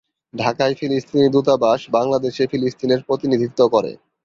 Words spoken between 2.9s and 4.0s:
প্রতিনিধিত্ব করে।